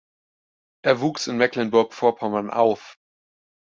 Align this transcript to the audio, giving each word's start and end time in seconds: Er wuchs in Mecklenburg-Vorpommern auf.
Er 0.83 0.99
wuchs 0.99 1.27
in 1.27 1.37
Mecklenburg-Vorpommern 1.37 2.49
auf. 2.49 2.97